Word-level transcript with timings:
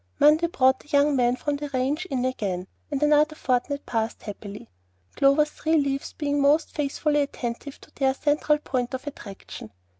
Monday 0.17 0.47
brought 0.47 0.79
the 0.79 0.87
young 0.87 1.15
men 1.15 1.35
from 1.35 1.57
the 1.57 1.69
ranch 1.69 2.05
in 2.07 2.25
again; 2.25 2.65
and 2.89 3.03
another 3.03 3.35
fortnight 3.35 3.85
passed 3.85 4.23
happily, 4.23 4.67
Clover's 5.15 5.51
three 5.51 5.77
"leaves" 5.77 6.13
being 6.13 6.41
most 6.41 6.71
faithfully 6.73 7.21
attentive 7.21 7.79
to 7.81 7.91
their 7.93 8.15
central 8.15 8.57
point 8.57 8.95
of 8.95 9.05
attraction. 9.05 9.71